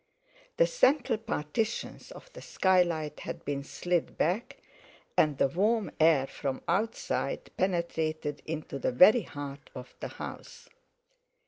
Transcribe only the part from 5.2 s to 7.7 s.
the warm air from outside